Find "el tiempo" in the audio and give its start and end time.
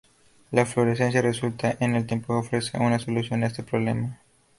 1.95-2.35